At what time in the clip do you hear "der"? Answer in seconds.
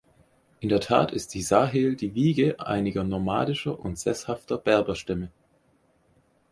0.69-0.79